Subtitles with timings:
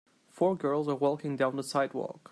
[0.31, 2.29] Four girls are walking down the sidewalk.